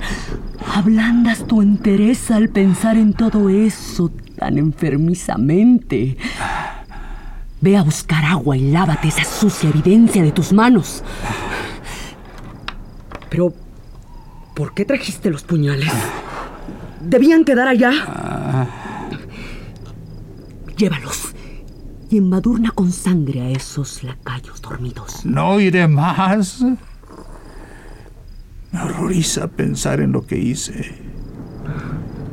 Ablandas 0.74 1.46
tu 1.46 1.62
entereza 1.62 2.38
al 2.38 2.50
pensar 2.50 2.98
en 2.98 3.14
todo 3.14 3.50
eso 3.50 4.12
tan 4.38 4.58
enfermizamente. 4.58 6.18
Ve 7.62 7.78
a 7.78 7.84
buscar 7.84 8.26
agua 8.26 8.58
y 8.58 8.72
lávate 8.72 9.10
esa 9.10 9.24
sucia 9.24 9.70
evidencia 9.70 10.24
de 10.24 10.32
tus 10.32 10.52
manos. 10.52 11.04
Pero, 13.30 13.54
¿por 14.56 14.74
qué 14.74 14.86
trajiste 14.86 15.30
los 15.30 15.44
puñales? 15.44 15.92
Debían 17.02 17.44
quedar 17.44 17.68
allá. 17.68 18.68
Llévalos 20.78 21.33
y 22.14 22.18
embadurna 22.18 22.70
con 22.70 22.92
sangre 22.92 23.42
a 23.42 23.50
esos 23.50 24.04
lacayos 24.04 24.62
dormidos. 24.62 25.26
No 25.26 25.60
iré 25.60 25.88
más. 25.88 26.62
Me 28.72 28.82
horroriza 28.82 29.48
pensar 29.48 30.00
en 30.00 30.12
lo 30.12 30.26
que 30.26 30.38
hice. 30.38 30.96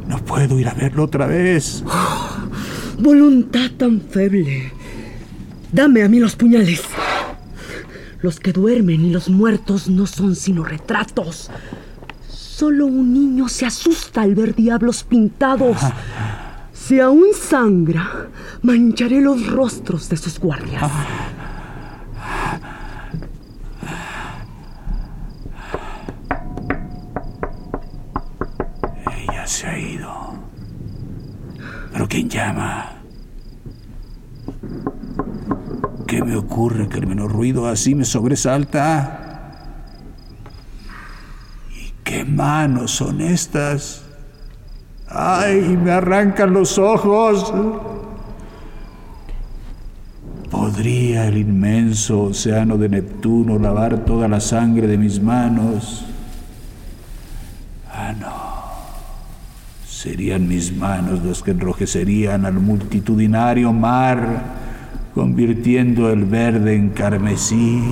No 0.07 0.19
puedo 0.19 0.59
ir 0.59 0.69
a 0.69 0.75
verlo 0.75 1.05
otra 1.05 1.27
vez. 1.27 1.83
Voluntad 2.99 3.71
tan 3.79 4.03
feble. 4.03 4.71
Dame 5.73 6.03
a 6.03 6.09
mí 6.09 6.19
los 6.19 6.37
puñales. 6.37 6.83
Los 8.21 8.39
que 8.39 8.53
duermen 8.53 9.03
y 9.07 9.11
los 9.11 9.31
muertos 9.31 9.89
no 9.89 10.07
son 10.07 10.37
sino 10.37 10.63
retratos. 10.63 11.51
Solo 12.29 12.85
un 12.85 13.15
niño 13.15 13.49
se 13.49 13.65
asusta 13.65 14.21
al 14.21 14.35
ver 14.35 14.55
diablos 14.55 15.05
pintados. 15.05 15.79
Si 16.91 16.99
aún 16.99 17.29
sangra, 17.41 18.31
mancharé 18.63 19.21
los 19.21 19.47
rostros 19.47 20.09
de 20.09 20.17
sus 20.17 20.41
guardias. 20.41 20.91
Ella 29.07 29.47
se 29.47 29.69
ha 29.69 29.79
ido. 29.79 30.35
¿Pero 31.93 32.09
quién 32.09 32.29
llama? 32.29 32.91
¿Qué 36.09 36.25
me 36.25 36.35
ocurre 36.35 36.89
que 36.89 36.99
el 36.99 37.07
menor 37.07 37.31
ruido 37.31 37.69
así 37.69 37.95
me 37.95 38.05
sobresalta? 38.05 39.63
¿Y 41.71 41.93
qué 42.03 42.25
manos 42.25 42.91
son 42.91 43.21
estas? 43.21 44.10
¡Ay, 45.11 45.77
me 45.77 45.91
arrancan 45.91 46.53
los 46.53 46.79
ojos! 46.79 47.53
¿Podría 50.51 51.27
el 51.27 51.39
inmenso 51.39 52.23
océano 52.23 52.79
de 52.79 52.89
Neptuno 52.89 53.59
lavar 53.59 54.05
toda 54.05 54.29
la 54.29 54.41
sangre 54.41 54.87
de 54.87 54.97
mis 54.97 55.21
manos? 55.21 56.05
Ah, 57.93 58.13
no. 58.19 58.51
Serían 59.85 60.47
mis 60.47 60.77
manos 60.77 61.25
los 61.25 61.43
que 61.43 61.51
enrojecerían 61.51 62.47
al 62.47 62.55
multitudinario 62.55 63.73
mar, 63.73 64.43
convirtiendo 65.13 66.09
el 66.11 66.25
verde 66.25 66.77
en 66.77 66.91
carmesí. 66.91 67.83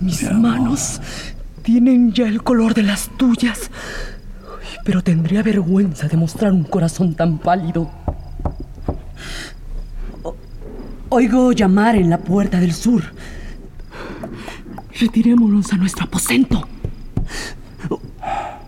Mis 0.00 0.32
manos 0.32 1.00
tienen 1.74 2.12
ya 2.12 2.26
el 2.26 2.42
color 2.42 2.74
de 2.74 2.82
las 2.82 3.08
tuyas. 3.16 3.70
Pero 4.84 5.02
tendría 5.02 5.40
vergüenza 5.44 6.08
de 6.08 6.16
mostrar 6.16 6.52
un 6.52 6.64
corazón 6.64 7.14
tan 7.14 7.38
pálido. 7.38 7.88
O- 10.24 10.34
Oigo 11.10 11.52
llamar 11.52 11.94
en 11.94 12.10
la 12.10 12.18
puerta 12.18 12.58
del 12.58 12.72
sur. 12.74 13.04
Retirémonos 15.00 15.72
a 15.72 15.76
nuestro 15.76 16.06
aposento. 16.06 16.66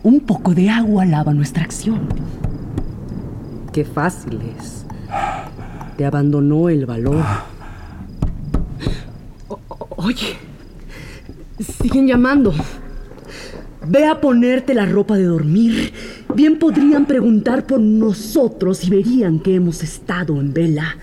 Un 0.04 0.20
poco 0.20 0.54
de 0.54 0.70
agua 0.70 1.04
lava 1.04 1.34
nuestra 1.34 1.64
acción. 1.64 2.06
Qué 3.72 3.84
fácil 3.84 4.40
es. 4.56 4.86
Te 5.96 6.04
abandonó 6.04 6.68
el 6.68 6.86
valor. 6.86 7.24
O- 9.48 9.58
oye, 9.96 10.36
siguen 11.58 12.06
llamando. 12.06 12.54
Ve 13.86 14.06
a 14.06 14.20
ponerte 14.20 14.74
la 14.74 14.86
ropa 14.86 15.16
de 15.16 15.24
dormir. 15.24 15.92
Bien 16.34 16.58
podrían 16.58 17.04
preguntar 17.04 17.66
por 17.66 17.80
nosotros 17.80 18.84
y 18.84 18.90
verían 18.90 19.40
que 19.40 19.54
hemos 19.54 19.82
estado 19.82 20.40
en 20.40 20.52
vela. 20.52 20.96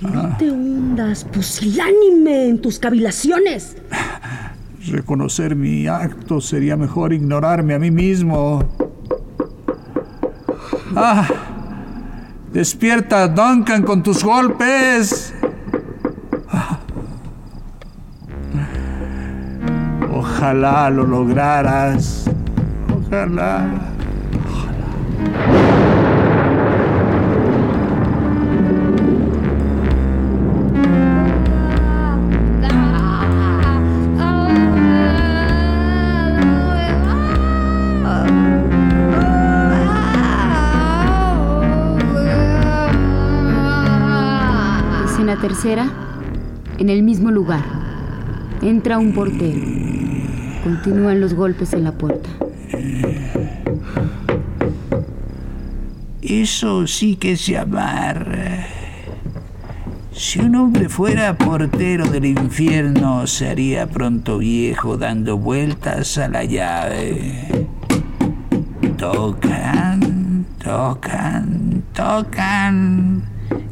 No 0.00 0.36
te 0.36 0.50
hundas 0.50 1.24
pusilánime 1.24 2.48
en 2.48 2.60
tus 2.60 2.78
cavilaciones. 2.78 3.76
Reconocer 4.86 5.54
mi 5.54 5.86
acto 5.86 6.40
sería 6.40 6.76
mejor 6.76 7.12
ignorarme 7.12 7.74
a 7.74 7.78
mí 7.78 7.90
mismo. 7.90 8.64
Ah, 10.96 11.28
despierta, 12.52 13.28
Duncan, 13.28 13.82
con 13.82 14.02
tus 14.02 14.24
golpes. 14.24 15.34
Ojalá 20.48 20.88
lo 20.88 21.04
lograras. 21.04 22.24
Ojalá. 22.90 23.68
Escena 45.04 45.36
tercera, 45.42 45.90
en 46.78 46.88
el 46.88 47.02
mismo 47.02 47.30
lugar. 47.30 47.60
Entra 48.62 48.96
un 48.96 49.12
portero. 49.12 49.87
Continúan 50.62 51.20
los 51.20 51.34
golpes 51.34 51.72
en 51.72 51.84
la 51.84 51.92
puerta. 51.92 52.28
Eso 56.22 56.86
sí 56.86 57.16
que 57.16 57.32
es 57.32 57.46
llamar. 57.46 58.66
Si 60.12 60.40
un 60.40 60.56
hombre 60.56 60.88
fuera 60.88 61.38
portero 61.38 62.06
del 62.06 62.26
infierno, 62.26 63.26
se 63.26 63.48
haría 63.48 63.86
pronto 63.86 64.38
viejo 64.38 64.96
dando 64.96 65.38
vueltas 65.38 66.18
a 66.18 66.28
la 66.28 66.44
llave. 66.44 67.66
Tocan, 68.98 70.44
tocan, 70.62 71.84
tocan. 71.94 73.22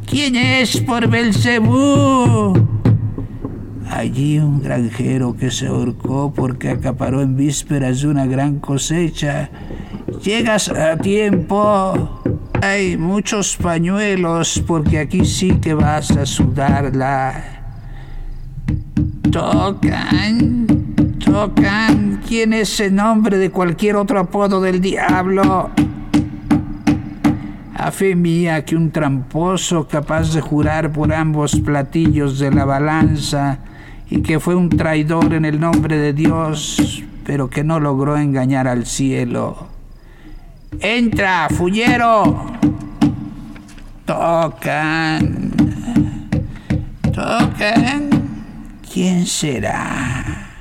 ¿Quién 0.05 0.37
es 0.37 0.79
por 0.79 1.09
Belcebú? 1.09 2.76
Allí 3.97 4.37
un 4.37 4.61
granjero 4.61 5.35
que 5.35 5.49
se 5.49 5.65
ahorcó 5.65 6.31
porque 6.31 6.69
acaparó 6.69 7.23
en 7.23 7.35
vísperas 7.35 8.01
de 8.01 8.07
una 8.09 8.27
gran 8.27 8.59
cosecha. 8.59 9.49
Llegas 10.23 10.69
a 10.69 10.97
tiempo. 10.97 12.21
Hay 12.61 12.95
muchos 12.95 13.57
pañuelos 13.57 14.63
porque 14.67 14.99
aquí 14.99 15.25
sí 15.25 15.49
que 15.59 15.73
vas 15.73 16.11
a 16.11 16.27
sudarla. 16.27 17.43
Tocan, 19.31 20.67
tocan. 21.17 22.21
¿Quién 22.27 22.53
es 22.53 22.79
el 22.79 22.93
nombre 22.93 23.39
de 23.39 23.49
cualquier 23.49 23.95
otro 23.95 24.19
apodo 24.19 24.61
del 24.61 24.79
diablo? 24.79 25.71
A 27.73 27.89
fe 27.89 28.13
mía 28.13 28.63
que 28.63 28.75
un 28.75 28.91
tramposo 28.91 29.87
capaz 29.87 30.35
de 30.35 30.41
jurar 30.41 30.91
por 30.91 31.11
ambos 31.11 31.59
platillos 31.59 32.37
de 32.37 32.51
la 32.51 32.63
balanza 32.63 33.61
y 34.09 34.21
que 34.21 34.39
fue 34.39 34.55
un 34.55 34.69
traidor 34.69 35.33
en 35.33 35.45
el 35.45 35.59
nombre 35.59 35.97
de 35.97 36.13
Dios, 36.13 37.03
pero 37.25 37.49
que 37.49 37.63
no 37.63 37.79
logró 37.79 38.17
engañar 38.17 38.67
al 38.67 38.85
cielo. 38.85 39.67
¡Entra, 40.79 41.47
fullero! 41.49 42.53
Tocan. 44.05 45.51
Tocan. 47.13 48.09
¿Quién 48.93 49.25
será? 49.25 50.53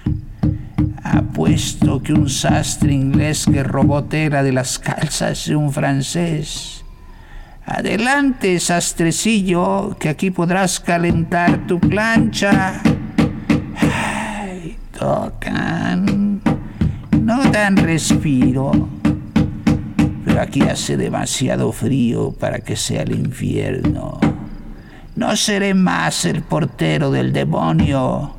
Apuesto 1.04 2.02
que 2.02 2.12
un 2.12 2.28
sastre 2.28 2.92
inglés 2.92 3.46
que 3.46 3.62
robó 3.62 4.04
tela 4.04 4.42
de 4.42 4.52
las 4.52 4.78
calzas 4.80 5.46
de 5.46 5.54
un 5.54 5.72
francés. 5.72 6.84
Adelante, 7.64 8.58
sastrecillo, 8.58 9.96
que 9.98 10.08
aquí 10.08 10.30
podrás 10.30 10.80
calentar 10.80 11.66
tu 11.66 11.78
plancha. 11.78 12.80
Ay, 13.80 14.76
tocan. 14.98 16.40
No 17.20 17.44
dan 17.50 17.76
respiro. 17.76 18.72
Pero 20.24 20.40
aquí 20.40 20.62
hace 20.62 20.96
demasiado 20.96 21.72
frío 21.72 22.32
para 22.32 22.58
que 22.60 22.76
sea 22.76 23.02
el 23.02 23.12
infierno. 23.12 24.18
No 25.14 25.34
seré 25.34 25.72
más 25.72 26.24
el 26.24 26.42
portero 26.42 27.10
del 27.10 27.32
demonio. 27.32 28.36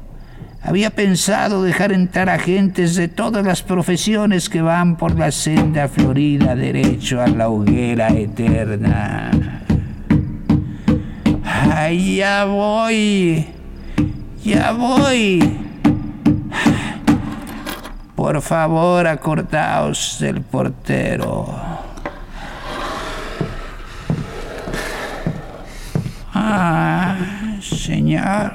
Había 0.61 0.89
pensado 0.89 1.63
dejar 1.63 1.91
entrar 1.91 2.29
a 2.29 2.37
gentes 2.37 2.95
de 2.95 3.07
todas 3.07 3.45
las 3.45 3.63
profesiones 3.63 4.49
que 4.49 4.61
van 4.61 4.97
por 4.97 5.17
la 5.17 5.31
senda 5.31 5.87
florida 5.87 6.55
derecho 6.55 7.21
a 7.21 7.27
la 7.27 7.49
hoguera 7.49 8.09
eterna. 8.09 9.31
¡Ay, 11.43 12.17
ya 12.17 12.45
voy! 12.45 13.56
¡Ya 14.47 14.71
voy! 14.71 15.43
Por 18.15 18.41
favor, 18.41 19.05
acordaos 19.05 20.19
del 20.21 20.39
portero. 20.39 21.53
Ah, 26.33 27.17
señor. 27.59 28.53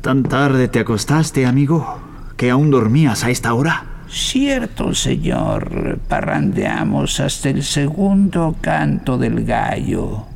¿Tan 0.00 0.24
tarde 0.24 0.66
te 0.66 0.80
acostaste, 0.80 1.46
amigo? 1.46 2.00
¿Que 2.36 2.50
aún 2.50 2.72
dormías 2.72 3.22
a 3.22 3.30
esta 3.30 3.54
hora? 3.54 3.84
Cierto, 4.08 4.92
señor. 4.92 6.00
Parrandeamos 6.08 7.20
hasta 7.20 7.50
el 7.50 7.62
segundo 7.62 8.56
canto 8.60 9.18
del 9.18 9.44
gallo. 9.44 10.29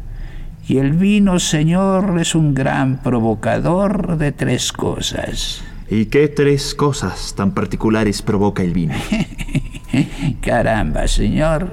Y 0.67 0.79
el 0.79 0.93
vino, 0.93 1.39
señor, 1.39 2.19
es 2.19 2.35
un 2.35 2.55
gran 2.55 3.03
provocador 3.03 4.17
de 4.17 4.33
tres 4.33 4.73
cosas. 4.73 5.63
¿Y 5.91 6.07
qué 6.07 6.29
tres 6.29 6.75
cosas 6.75 7.35
tan 7.37 7.53
particulares 7.53 8.23
provoca 8.23 8.63
el 8.63 8.73
vino? 8.73 8.95
Caramba, 10.41 11.07
señor. 11.07 11.71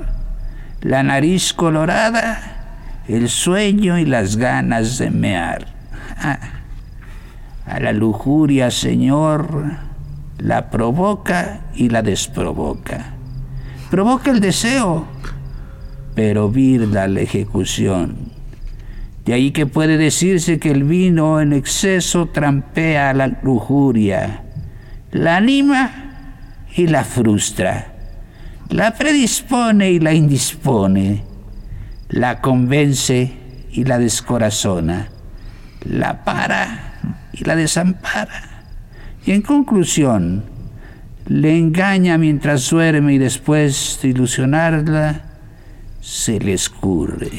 La 0.81 1.03
nariz 1.03 1.53
colorada, 1.53 3.03
el 3.07 3.29
sueño 3.29 3.97
y 3.97 4.05
las 4.05 4.35
ganas 4.35 4.97
de 4.97 5.09
mear. 5.09 5.67
Ah. 6.17 6.39
A 7.65 7.79
la 7.79 7.93
lujuria, 7.93 8.71
señor, 8.71 9.77
la 10.37 10.69
provoca 10.69 11.61
y 11.73 11.87
la 11.89 12.01
desprovoca. 12.01 13.13
Provoca 13.89 14.31
el 14.31 14.41
deseo, 14.41 15.05
pero 16.15 16.49
virda 16.49 17.07
la 17.07 17.21
ejecución. 17.21 18.30
De 19.25 19.33
ahí 19.33 19.51
que 19.51 19.67
puede 19.67 19.97
decirse 19.97 20.59
que 20.59 20.71
el 20.71 20.83
vino 20.83 21.39
en 21.41 21.53
exceso 21.53 22.27
trampea 22.27 23.11
a 23.11 23.13
la 23.13 23.39
lujuria, 23.43 24.43
la 25.11 25.37
anima 25.37 25.91
y 26.75 26.87
la 26.87 27.03
frustra, 27.03 27.93
la 28.69 28.95
predispone 28.95 29.91
y 29.91 29.99
la 29.99 30.13
indispone, 30.13 31.23
la 32.09 32.41
convence 32.41 33.31
y 33.71 33.83
la 33.83 33.99
descorazona, 33.99 35.09
la 35.85 36.23
para 36.23 36.99
y 37.33 37.43
la 37.43 37.55
desampara. 37.55 38.63
Y 39.23 39.33
en 39.33 39.43
conclusión, 39.43 40.45
le 41.27 41.57
engaña 41.57 42.17
mientras 42.17 42.67
duerme 42.71 43.13
y 43.13 43.17
después 43.19 43.99
de 44.01 44.09
ilusionarla, 44.09 45.21
se 45.99 46.39
le 46.39 46.53
escurre. 46.53 47.29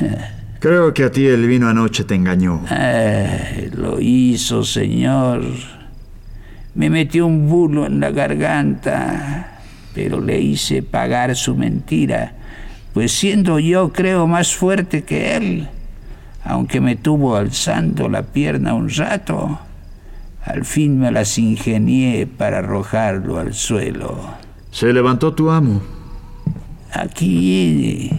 Creo 0.60 0.92
que 0.92 1.04
a 1.04 1.12
ti 1.12 1.26
el 1.26 1.46
vino 1.46 1.68
anoche 1.68 2.04
te 2.04 2.16
engañó. 2.16 2.62
Lo 3.76 4.00
hizo, 4.00 4.64
señor. 4.64 5.42
Me 6.74 6.90
metió 6.90 7.26
un 7.26 7.48
bulo 7.48 7.86
en 7.86 8.00
la 8.00 8.10
garganta, 8.10 9.60
pero 9.94 10.20
le 10.20 10.40
hice 10.40 10.82
pagar 10.82 11.34
su 11.36 11.56
mentira, 11.56 12.34
pues 12.92 13.12
siendo 13.12 13.58
yo 13.58 13.92
creo 13.92 14.26
más 14.26 14.54
fuerte 14.54 15.02
que 15.02 15.36
él, 15.36 15.68
aunque 16.44 16.80
me 16.80 16.96
tuvo 16.96 17.36
alzando 17.36 18.08
la 18.08 18.22
pierna 18.22 18.74
un 18.74 18.90
rato, 18.90 19.58
al 20.44 20.64
fin 20.64 20.98
me 20.98 21.10
las 21.10 21.38
ingenié 21.38 22.26
para 22.26 22.58
arrojarlo 22.58 23.38
al 23.38 23.54
suelo. 23.54 24.34
Se 24.70 24.92
levantó 24.92 25.34
tu 25.34 25.50
amo. 25.50 25.82
Aquí... 26.92 28.10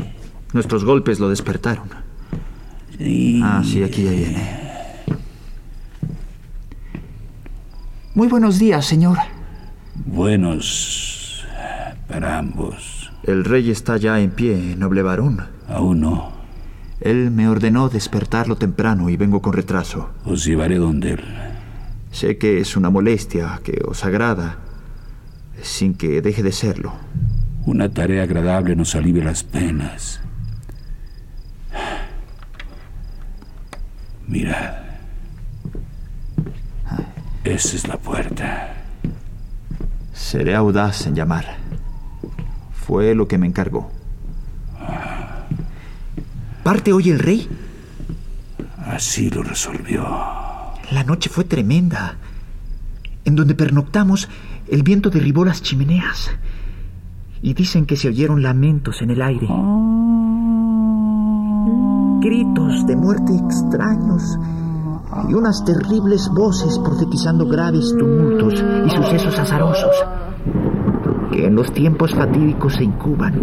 Nuestros 0.52 0.84
golpes 0.84 1.20
lo 1.20 1.30
despertaron. 1.30 1.99
Ah, 3.44 3.62
sí, 3.64 3.82
aquí 3.84 4.04
ya 4.04 4.12
viene. 4.12 4.60
Muy 8.14 8.28
buenos 8.28 8.60
días, 8.60 8.86
señor. 8.86 9.18
Buenos 10.06 11.46
para 12.10 12.38
ambos. 12.38 13.12
El 13.24 13.46
rey 13.46 13.70
está 13.70 13.98
ya 13.98 14.20
en 14.20 14.32
pie, 14.32 14.76
noble 14.78 15.04
varón. 15.04 15.46
Aún 15.68 16.02
no. 16.02 16.32
Él 17.00 17.32
me 17.32 17.48
ordenó 17.48 17.88
despertarlo 17.88 18.58
temprano 18.58 19.10
y 19.10 19.16
vengo 19.16 19.42
con 19.42 19.54
retraso. 19.54 20.10
Os 20.26 20.44
llevaré 20.44 20.78
donde 20.78 21.12
él. 21.12 21.24
Sé 22.12 22.38
que 22.38 22.60
es 22.60 22.76
una 22.76 22.90
molestia 22.90 23.62
que 23.64 23.82
os 23.88 24.04
agrada, 24.04 24.58
sin 25.62 25.94
que 25.94 26.22
deje 26.22 26.44
de 26.44 26.52
serlo. 26.52 26.94
Una 27.66 27.90
tarea 27.90 28.24
agradable 28.24 28.76
nos 28.76 28.96
alivia 28.96 29.24
las 29.24 29.44
penas. 29.44 30.20
Mirad. 34.30 34.76
Esa 37.44 37.76
es 37.76 37.88
la 37.88 37.98
puerta. 37.98 38.76
Seré 40.14 40.54
audaz 40.54 41.08
en 41.08 41.16
llamar. 41.16 41.58
Fue 42.72 43.16
lo 43.16 43.28
que 43.28 43.40
me 43.40 43.48
encargó. 43.48 43.92
¿Parte 46.64 46.94
hoy 46.94 47.10
el 47.10 47.18
rey? 47.18 47.50
Así 48.86 49.32
lo 49.32 49.42
resolvió. 49.42 50.04
La 50.92 51.04
noche 51.04 51.30
fue 51.32 51.46
tremenda. 51.46 52.18
En 53.26 53.36
donde 53.36 53.56
pernoctamos, 53.56 54.30
el 54.68 54.84
viento 54.84 55.10
derribó 55.10 55.44
las 55.44 55.64
chimeneas. 55.64 56.30
Y 57.42 57.56
dicen 57.56 57.88
que 57.88 57.96
se 57.96 58.10
oyeron 58.10 58.44
lamentos 58.44 59.02
en 59.02 59.10
el 59.10 59.24
aire. 59.24 59.48
Gritos 62.20 62.86
de 62.86 62.96
muerte 62.96 63.34
extraños 63.36 64.38
y 65.30 65.34
unas 65.34 65.64
terribles 65.64 66.30
voces 66.30 66.78
profetizando 66.80 67.48
graves 67.48 67.96
tumultos 67.98 68.64
y 68.86 68.90
sucesos 68.90 69.40
azarosos 69.40 70.06
que 71.32 71.46
en 71.46 71.56
los 71.56 71.72
tiempos 71.74 72.14
fatídicos 72.14 72.76
se 72.76 72.84
incuban. 72.84 73.34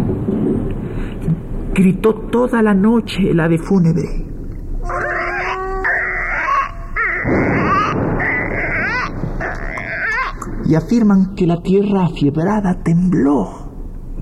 Gritó 1.74 2.14
toda 2.30 2.62
la 2.62 2.74
noche 2.74 3.30
el 3.30 3.40
ave 3.40 3.58
fúnebre. 3.58 4.26
Y 10.64 10.74
afirman 10.74 11.34
que 11.34 11.46
la 11.46 11.62
tierra 11.62 12.06
afiebrada 12.06 12.82
tembló. 12.82 13.70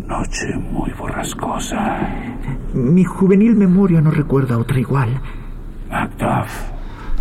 Noche 0.06 0.54
muy 0.70 0.92
borrascosa. 0.98 2.33
Mi 2.74 3.04
juvenil 3.04 3.54
memoria 3.56 4.00
no 4.00 4.10
recuerda 4.10 4.58
otra 4.58 4.78
igual. 4.78 5.20
Macduff. 5.90 6.70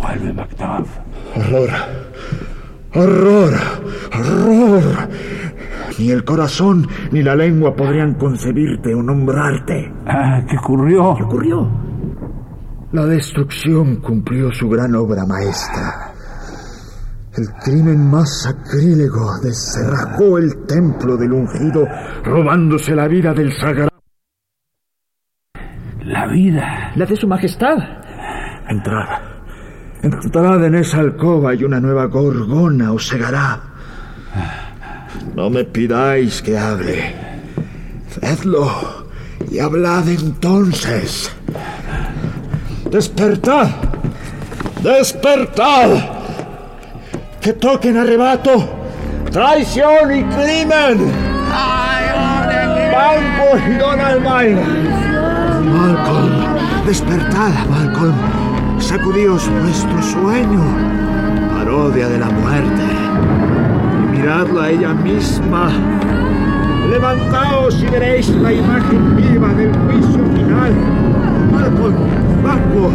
Vuelve, 0.00 0.32
Macduff. 0.32 0.88
Horror. 1.36 1.70
Horror. 2.94 3.54
Horror. 4.12 5.08
Ni 5.98 6.10
el 6.10 6.24
corazón 6.24 6.86
ni 7.12 7.22
la 7.22 7.36
lengua 7.36 7.74
podrían 7.74 8.14
concebirte 8.14 8.94
o 8.94 9.02
nombrarte. 9.02 9.92
Ah, 10.06 10.42
¿Qué 10.48 10.56
ocurrió? 10.56 11.14
¿Qué 11.16 11.22
ocurrió? 11.22 11.70
La 12.92 13.06
destrucción 13.06 13.96
cumplió 13.96 14.52
su 14.52 14.68
gran 14.68 14.94
obra 14.94 15.24
maestra. 15.26 16.12
El 17.36 17.48
crimen 17.64 18.08
más 18.08 18.42
sacrílego 18.42 19.38
descerrajó 19.42 20.38
el 20.38 20.64
templo 20.66 21.16
del 21.16 21.32
ungido, 21.32 21.84
robándose 22.24 22.94
la 22.94 23.08
vida 23.08 23.34
del 23.34 23.52
sagrado. 23.52 23.93
La 26.34 26.40
vida. 26.40 26.92
La 26.96 27.06
de 27.06 27.16
su 27.16 27.28
majestad. 27.28 27.78
Entrad. 28.68 29.20
Entrad 30.02 30.64
en 30.64 30.74
esa 30.74 30.98
alcoba 30.98 31.54
y 31.54 31.62
una 31.62 31.78
nueva 31.78 32.06
gorgona 32.06 32.90
os 32.90 33.08
cegará. 33.08 33.60
No 35.36 35.48
me 35.48 35.62
pidáis 35.62 36.42
que 36.42 36.58
hable. 36.58 37.14
Hacedlo 38.20 39.06
y 39.48 39.60
hablad 39.60 40.08
entonces. 40.08 41.30
Despertad. 42.90 43.68
Despertad. 44.82 45.90
Que 47.40 47.52
toquen 47.52 47.96
arrebato, 47.96 48.52
traición 49.30 50.18
y 50.18 50.24
crimen. 50.24 51.12
Banco 52.92 53.68
y 53.68 53.74
Don 53.74 54.00
Almaira. 54.00 54.93
Despertad, 56.86 57.50
Malcolm. 57.70 58.14
Sacudíos 58.78 59.48
vuestro 59.62 60.02
sueño. 60.02 60.62
Parodia 61.54 62.08
de 62.08 62.18
la 62.18 62.28
muerte. 62.28 62.82
Y 64.02 64.18
miradla 64.18 64.70
ella 64.70 64.92
misma. 64.92 65.70
Levantaos 66.90 67.82
y 67.82 67.86
veréis 67.86 68.28
la 68.28 68.52
imagen 68.52 69.16
viva 69.16 69.48
del 69.54 69.72
juicio 69.74 70.24
final. 70.34 70.74
Malcolm, 71.52 71.94
Banco, 72.42 72.90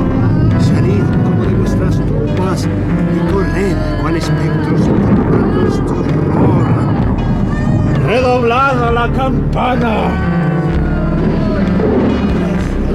salid 0.60 1.04
como 1.24 1.46
de 1.46 1.56
vuestras 1.56 1.96
tumbas 1.98 2.68
y 2.68 3.34
corred 3.34 3.76
cual 4.02 4.16
espectros 4.18 4.82
interpretando 4.82 5.68
este 5.68 5.92
horror. 5.92 6.68
Redoblad 8.06 8.94
la 8.94 9.12
campana. 9.14 10.29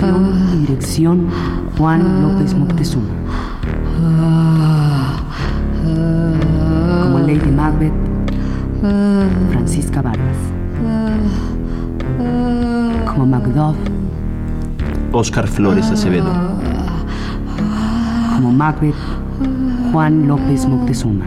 producción 0.00 0.48
y 0.54 0.66
dirección 0.66 1.26
Juan 1.76 2.22
López 2.22 2.54
Moctezuma. 2.54 3.08
Como 7.02 7.18
Lady 7.20 7.50
Macbeth, 7.50 7.92
Francisca 9.50 10.02
Vargas. 10.02 10.36
Como 13.06 13.26
Macduff, 13.26 13.76
Oscar 15.12 15.46
Flores 15.46 15.90
Acevedo. 15.90 16.30
como 18.34 18.52
Macbeth, 18.52 18.94
Juan 19.92 20.26
López 20.26 20.66
Moctezuma. 20.66 21.26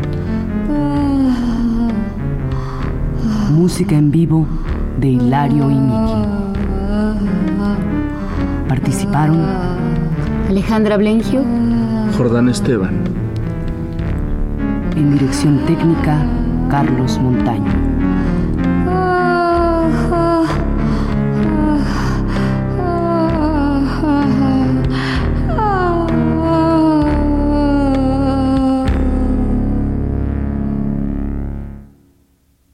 Música 3.52 3.96
en 3.96 4.10
vivo 4.10 4.48
de 5.00 5.10
Hilario 5.10 5.70
y 5.70 5.76
Miki. 5.76 6.43
Participaron 9.04 9.46
Alejandra 10.50 10.98
Blengio. 10.98 11.44
Jordán 12.18 12.48
Esteban. 12.48 13.02
en 14.96 15.12
dirección 15.14 15.58
técnica 15.66 16.26
Carlos 16.70 17.20
Montaño. 17.20 17.93